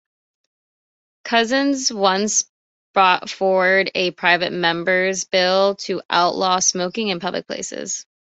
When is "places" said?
7.45-8.07